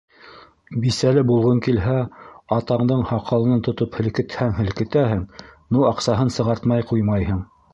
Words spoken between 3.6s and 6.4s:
тотоп һелкетһәң һелкетәһең, ну аҡсаһын